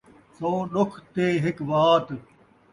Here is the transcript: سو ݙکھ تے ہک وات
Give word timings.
سو 0.37 0.49
ݙکھ 0.71 0.97
تے 1.13 1.25
ہک 1.43 1.57
وات 1.69 2.07